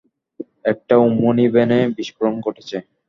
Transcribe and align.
একটা 0.65 0.93
ওমনি 1.05 1.45
ভ্যানে 1.53 1.79
বিস্ফোরণ 1.97 2.35
ঘটেছে। 2.41 2.77